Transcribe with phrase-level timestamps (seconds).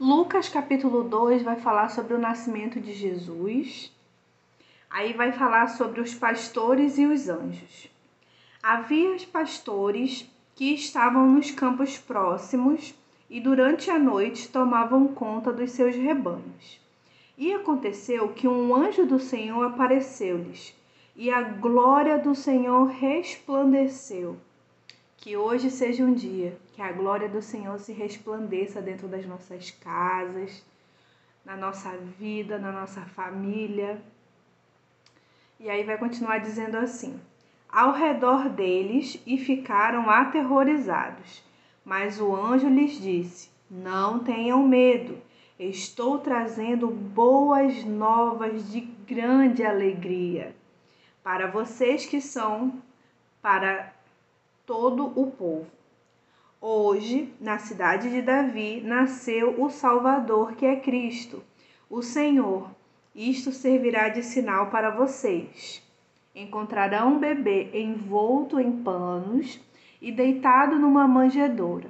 [0.00, 3.92] Lucas capítulo 2 vai falar sobre o nascimento de Jesus.
[4.88, 7.90] Aí vai falar sobre os pastores e os anjos.
[8.62, 10.24] Havia os pastores
[10.54, 12.94] que estavam nos campos próximos
[13.28, 16.80] e durante a noite tomavam conta dos seus rebanhos.
[17.36, 20.76] E aconteceu que um anjo do Senhor apareceu-lhes,
[21.16, 24.36] e a glória do Senhor resplandeceu.
[25.16, 29.68] Que hoje seja um dia que a glória do Senhor se resplandeça dentro das nossas
[29.68, 30.64] casas,
[31.44, 34.00] na nossa vida, na nossa família.
[35.58, 37.20] E aí vai continuar dizendo assim:
[37.68, 41.42] ao redor deles e ficaram aterrorizados.
[41.84, 45.20] Mas o anjo lhes disse: Não tenham medo,
[45.58, 50.54] estou trazendo boas novas de grande alegria
[51.24, 52.80] para vocês que são
[53.42, 53.92] para
[54.64, 55.77] todo o povo.
[56.60, 61.42] Hoje, na cidade de Davi, nasceu o Salvador, que é Cristo,
[61.88, 62.70] o Senhor.
[63.14, 65.86] Isto servirá de sinal para vocês
[66.40, 69.60] encontrarão um bebê envolto em panos
[70.00, 71.88] e deitado numa manjedoura.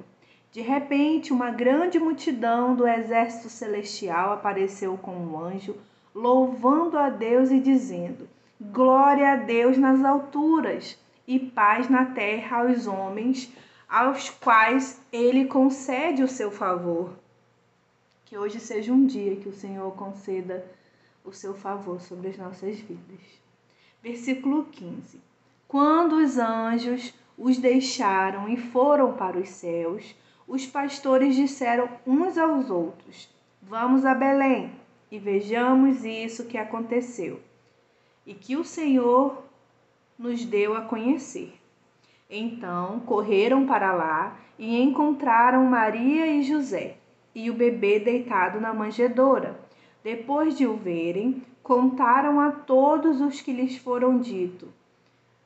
[0.51, 5.75] De repente, uma grande multidão do exército celestial apareceu com um anjo,
[6.13, 8.27] louvando a Deus e dizendo:
[8.59, 13.53] Glória a Deus nas alturas e paz na terra aos homens,
[13.89, 17.11] aos quais ele concede o seu favor.
[18.25, 20.63] Que hoje seja um dia que o Senhor conceda
[21.25, 23.19] o seu favor sobre as nossas vidas.
[24.03, 25.19] Versículo 15:
[25.67, 30.15] Quando os anjos os deixaram e foram para os céus,
[30.47, 33.27] os pastores disseram uns aos outros:
[33.61, 34.71] Vamos a Belém
[35.11, 37.41] e vejamos isso que aconteceu
[38.25, 39.43] e que o Senhor
[40.17, 41.58] nos deu a conhecer.
[42.29, 46.97] Então correram para lá e encontraram Maria e José
[47.33, 49.59] e o bebê deitado na manjedoura.
[50.03, 54.67] Depois de o verem, contaram a todos os que lhes foram dito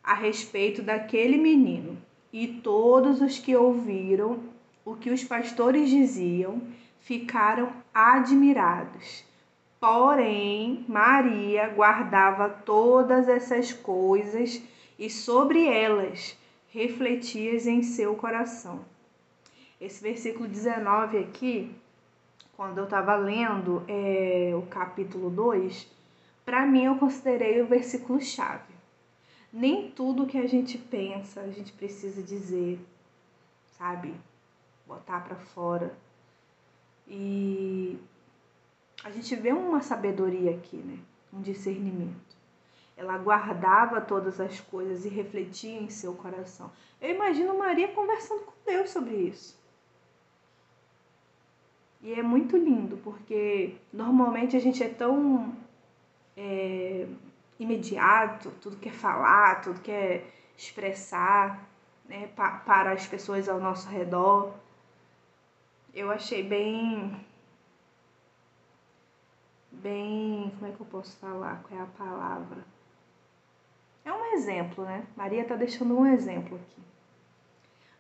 [0.04, 1.98] a respeito daquele menino,
[2.32, 4.40] e todos os que ouviram
[4.84, 6.62] o que os pastores diziam
[7.00, 9.24] ficaram admirados.
[9.80, 14.62] Porém, Maria guardava todas essas coisas
[15.00, 16.38] e sobre elas
[16.74, 18.84] refletia em seu coração.
[19.80, 21.74] Esse versículo 19 aqui,
[22.58, 25.88] quando eu estava lendo é, o capítulo 2,
[26.44, 28.74] para mim eu considerei o versículo chave.
[29.52, 32.80] Nem tudo que a gente pensa a gente precisa dizer,
[33.78, 34.16] sabe?
[34.88, 35.96] Botar para fora.
[37.08, 38.00] E
[39.04, 40.98] a gente vê uma sabedoria aqui, né?
[41.32, 42.36] Um discernimento.
[42.96, 46.72] Ela guardava todas as coisas e refletia em seu coração.
[47.02, 49.58] Eu imagino Maria conversando com Deus sobre isso.
[52.02, 55.56] E é muito lindo, porque normalmente a gente é tão
[56.36, 57.08] é,
[57.60, 60.26] imediato, tudo quer falar, tudo quer
[60.58, 61.68] expressar
[62.06, 64.54] né, pa, para as pessoas ao nosso redor.
[65.94, 67.26] Eu achei bem.
[69.72, 70.52] Bem.
[70.60, 71.64] Como é que eu posso falar?
[71.64, 72.64] Qual é a palavra?
[74.06, 75.06] É um exemplo, né?
[75.16, 76.82] Maria está deixando um exemplo aqui.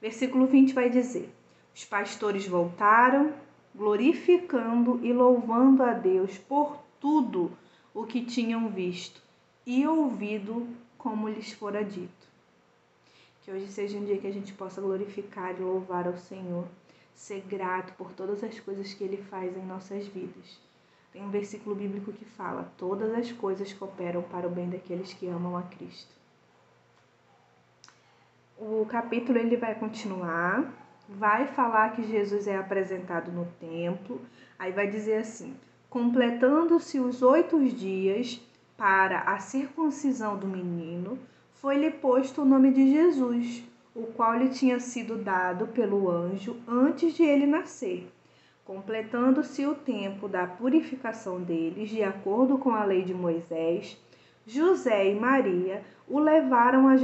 [0.01, 1.33] Versículo 20 vai dizer:
[1.73, 3.33] Os pastores voltaram,
[3.73, 7.51] glorificando e louvando a Deus por tudo
[7.93, 9.21] o que tinham visto
[9.65, 12.27] e ouvido como lhes fora dito.
[13.43, 16.65] Que hoje seja um dia que a gente possa glorificar e louvar ao Senhor,
[17.13, 20.59] ser grato por todas as coisas que Ele faz em nossas vidas.
[21.13, 25.27] Tem um versículo bíblico que fala: todas as coisas cooperam para o bem daqueles que
[25.27, 26.11] amam a Cristo.
[28.57, 30.73] O capítulo ele vai continuar,
[31.07, 34.19] vai falar que Jesus é apresentado no templo,
[34.57, 35.55] aí vai dizer assim:
[35.87, 38.41] Completando-se os oito dias
[38.75, 41.19] para a circuncisão do menino,
[41.53, 43.63] foi-lhe posto o nome de Jesus,
[43.95, 48.11] o qual lhe tinha sido dado pelo anjo antes de ele nascer.
[48.65, 53.97] Completando-se o tempo da purificação deles, de acordo com a lei de Moisés,
[54.45, 56.95] José e Maria o levaram a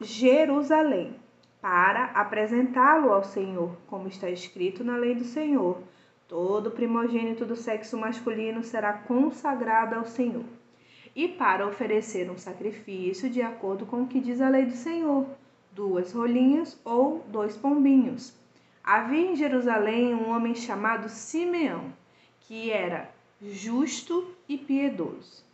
[0.00, 1.14] Jerusalém
[1.60, 5.82] para apresentá-lo ao Senhor, como está escrito na lei do Senhor
[6.30, 10.44] Todo primogênito do sexo masculino será consagrado ao Senhor,
[11.12, 15.26] e para oferecer um sacrifício de acordo com o que diz a lei do Senhor,
[15.72, 18.32] duas rolinhas ou dois pombinhos.
[18.92, 21.92] Havia em Jerusalém um homem chamado Simeão,
[22.40, 23.08] que era
[23.40, 25.44] justo e piedoso.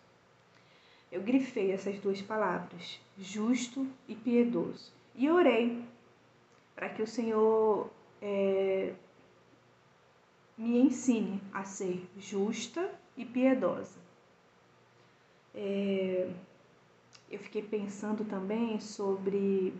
[1.12, 5.84] Eu grifei essas duas palavras, justo e piedoso, e orei
[6.74, 7.90] para que o Senhor
[8.22, 8.94] é,
[10.56, 14.00] me ensine a ser justa e piedosa.
[15.54, 16.30] É,
[17.30, 19.74] eu fiquei pensando também sobre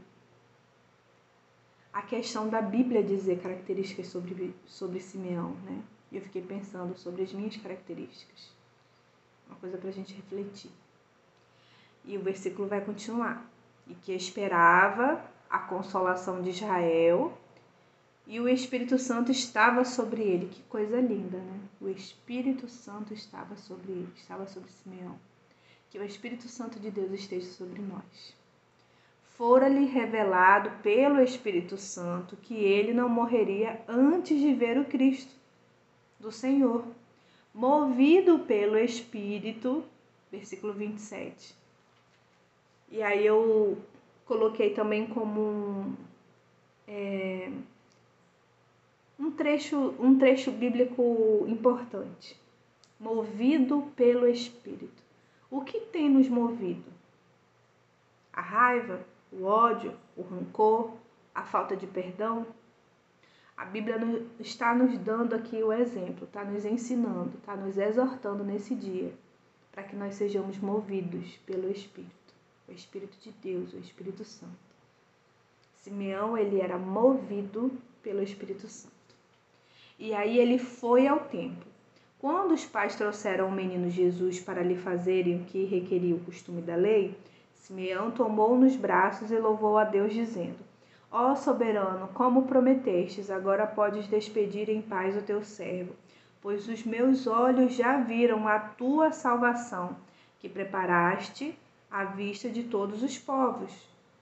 [1.97, 5.83] a questão da Bíblia dizer características sobre, sobre Simeão, né?
[6.13, 8.53] Eu fiquei pensando sobre as minhas características.
[9.47, 10.71] Uma coisa para a gente refletir.
[12.05, 13.51] E o versículo vai continuar.
[13.87, 17.33] E que esperava a consolação de Israel
[18.27, 20.49] e o Espírito Santo estava sobre ele.
[20.49, 21.61] Que coisa linda, né?
[21.81, 25.19] O Espírito Santo estava sobre ele, estava sobre Simeão.
[25.89, 28.37] Que o Espírito Santo de Deus esteja sobre nós.
[29.37, 35.35] Fora-lhe revelado pelo Espírito Santo que ele não morreria antes de ver o Cristo
[36.19, 36.83] do Senhor,
[37.53, 39.85] movido pelo Espírito,
[40.33, 41.55] versículo 27.
[42.91, 43.77] E aí eu
[44.25, 45.95] coloquei também como um,
[46.89, 47.51] é,
[49.21, 52.35] um, trecho, um trecho bíblico importante.
[52.99, 55.03] Movido pelo Espírito.
[55.51, 56.91] O que tem nos movido?
[58.33, 60.93] A raiva, o ódio, o rancor,
[61.35, 62.47] a falta de perdão?
[63.57, 63.99] A Bíblia
[64.39, 69.13] está nos dando aqui o exemplo, está nos ensinando, está nos exortando nesse dia,
[69.73, 72.27] para que nós sejamos movidos pelo Espírito
[72.69, 74.53] o Espírito de Deus, o Espírito Santo.
[75.77, 77.71] Simeão, ele era movido
[78.03, 78.95] pelo Espírito Santo.
[79.99, 81.67] E aí ele foi ao templo.
[82.19, 86.61] Quando os pais trouxeram o menino Jesus para lhe fazerem o que requeria o costume
[86.61, 87.17] da lei,
[87.67, 90.59] Simeão tomou nos braços e louvou a Deus, dizendo:
[91.11, 95.93] Ó soberano, como prometestes, agora podes despedir em paz o teu servo,
[96.41, 99.97] pois os meus olhos já viram a tua salvação,
[100.39, 101.59] que preparaste
[101.91, 103.73] à vista de todos os povos,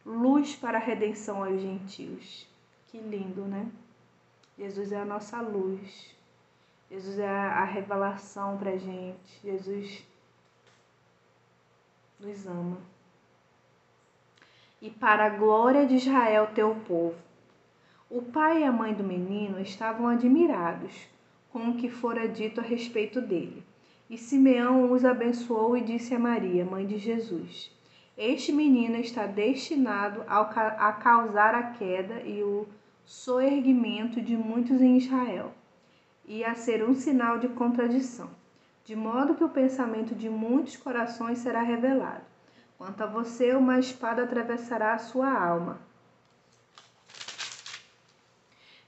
[0.07, 2.49] luz para a redenção aos gentios.
[2.87, 3.71] Que lindo, né?
[4.59, 6.17] Jesus é a nossa luz.
[6.91, 9.39] Jesus é a revelação para gente.
[9.43, 10.03] Jesus
[12.19, 12.94] nos ama.
[14.85, 17.15] E para a glória de Israel, teu povo.
[18.11, 21.09] O pai e a mãe do menino estavam admirados
[21.51, 23.65] com o que fora dito a respeito dele.
[24.11, 27.75] E Simeão os abençoou e disse a Maria, mãe de Jesus:
[28.15, 32.69] Este menino está destinado a causar a queda e o
[33.07, 35.55] soerguimento de muitos em Israel,
[36.27, 38.29] e a ser um sinal de contradição,
[38.85, 42.34] de modo que o pensamento de muitos corações será revelado.
[42.85, 45.81] Quanto a você, uma espada atravessará a sua alma.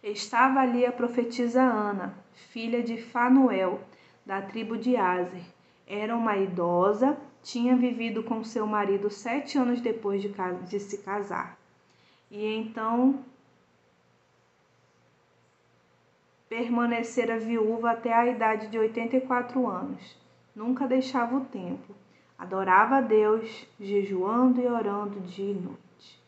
[0.02, 2.14] Estava ali a profetisa Ana,
[2.50, 3.80] filha de Fanuel,
[4.26, 5.46] da tribo de Azer.
[5.86, 10.30] Era uma idosa, tinha vivido com seu marido sete anos depois de,
[10.68, 11.56] de se casar.
[12.30, 13.24] E então
[16.50, 20.18] permanecera viúva até a idade de 84 anos.
[20.54, 21.96] Nunca deixava o templo.
[22.38, 26.20] Adorava a Deus, jejuando e orando dia e noite.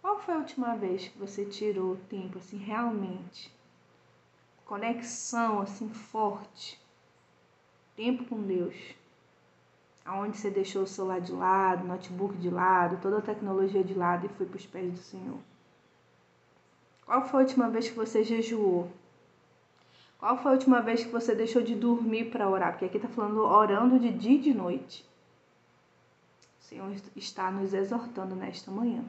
[0.00, 3.52] Qual foi a última vez que você tirou tempo assim realmente?
[4.64, 6.78] Conexão assim forte
[7.98, 8.76] Tempo com Deus.
[10.04, 14.24] Aonde você deixou o celular de lado, notebook de lado, toda a tecnologia de lado
[14.24, 15.38] e foi para os pés do Senhor.
[17.04, 18.88] Qual foi a última vez que você jejuou?
[20.18, 22.72] Qual foi a última vez que você deixou de dormir para orar?
[22.72, 25.04] Porque aqui está falando orando de dia e de noite.
[26.60, 29.04] O Senhor está nos exortando nesta manhã.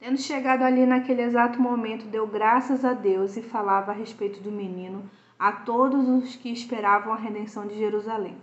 [0.00, 4.50] Tendo chegado ali naquele exato momento, deu graças a Deus e falava a respeito do
[4.50, 8.36] menino a todos os que esperavam a redenção de Jerusalém.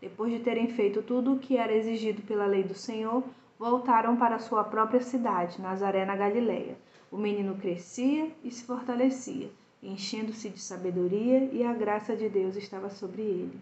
[0.00, 3.22] Depois de terem feito tudo o que era exigido pela lei do Senhor,
[3.58, 6.76] voltaram para sua própria cidade, Nazaré na Galiléia.
[7.10, 9.50] O menino crescia e se fortalecia,
[9.82, 13.60] enchendo-se de sabedoria, e a graça de Deus estava sobre ele.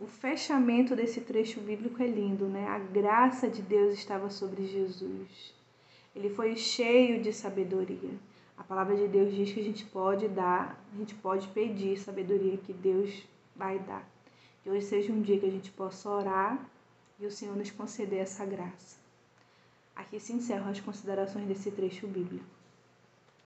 [0.00, 2.66] O fechamento desse trecho bíblico é lindo, né?
[2.66, 5.54] A graça de Deus estava sobre Jesus.
[6.14, 8.10] Ele foi cheio de sabedoria.
[8.56, 12.56] A palavra de Deus diz que a gente pode dar, a gente pode pedir sabedoria
[12.56, 13.22] que Deus
[13.54, 14.04] vai dar.
[14.62, 16.68] Que hoje seja um dia que a gente possa orar
[17.20, 18.98] e o Senhor nos conceder essa graça.
[19.94, 22.57] Aqui se encerram as considerações desse trecho bíblico.